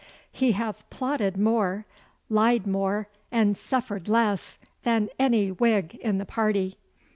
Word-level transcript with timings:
He 0.31 0.53
hath 0.53 0.89
plotted 0.89 1.37
more, 1.37 1.85
lied 2.27 2.65
more, 2.65 3.07
and 3.31 3.55
suffered 3.55 4.07
less 4.07 4.57
than 4.81 5.09
any 5.19 5.49
Whig 5.49 5.93
in 6.01 6.17
the 6.17 6.25
party. 6.25 6.79